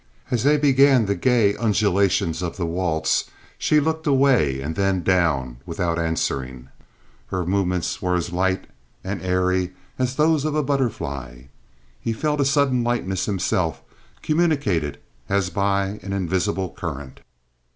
As 0.31 0.41
they 0.43 0.57
began 0.57 1.05
the 1.05 1.13
gay 1.13 1.55
undulations 1.57 2.41
of 2.41 2.57
the 2.57 2.65
waltz 2.65 3.29
she 3.59 3.79
looked 3.79 4.07
away 4.07 4.59
and 4.59 4.75
then 4.75 5.03
down 5.03 5.57
without 5.63 5.99
answering. 5.99 6.69
Her 7.27 7.45
movements 7.45 8.01
were 8.01 8.15
as 8.15 8.31
light 8.33 8.65
and 9.03 9.21
airy 9.21 9.73
as 9.99 10.15
those 10.15 10.43
of 10.43 10.55
a 10.55 10.63
butterfly. 10.63 11.43
He 11.99 12.13
felt 12.13 12.41
a 12.41 12.45
sudden 12.45 12.83
lightness 12.83 13.27
himself, 13.27 13.83
communicated 14.23 14.99
as 15.29 15.51
by 15.51 15.99
an 16.01 16.13
invisible 16.13 16.71
current. 16.71 17.19